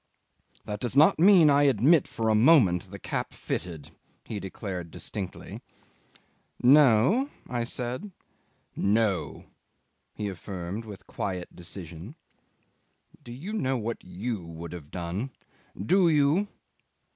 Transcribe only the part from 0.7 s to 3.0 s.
does not mean I admit for a moment the